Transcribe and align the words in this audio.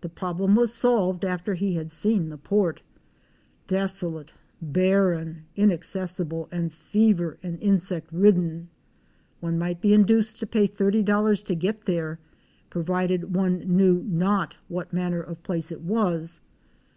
The 0.00 0.08
problem 0.08 0.54
was 0.54 0.72
solved 0.72 1.24
after 1.24 1.54
he 1.54 1.74
had 1.74 1.90
seen 1.90 2.28
the 2.28 2.38
port— 2.38 2.82
desolate, 3.76 4.32
barren, 4.62 5.42
inaccessible 5.56 6.48
and 6.52 6.72
fever 6.72 7.36
and 7.42 7.60
insect 7.60 8.12
ridden— 8.12 8.68
one 9.40 9.58
might 9.58 9.80
be 9.80 9.92
induced 9.92 10.38
to 10.38 10.46
pay 10.46 10.68
$30 10.68 11.44
to 11.44 11.54
get 11.56 11.80
there 11.84 12.20
provided 12.70 13.34
one 13.34 13.58
knew 13.76 14.04
not 14.04 14.56
what 14.68 14.92
manner 14.92 15.20
of 15.20 15.42
place 15.42 15.72
it 15.72 15.80
was. 15.80 16.42